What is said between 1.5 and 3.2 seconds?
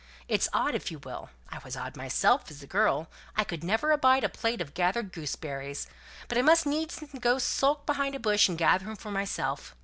I was odd myself as a girl;